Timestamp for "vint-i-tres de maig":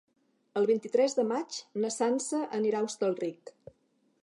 0.71-1.59